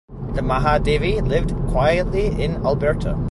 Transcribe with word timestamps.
The 0.33 0.41
Mahadevi 0.41 1.21
lived 1.27 1.53
quietly 1.69 2.25
in 2.43 2.55
Alberta. 2.65 3.15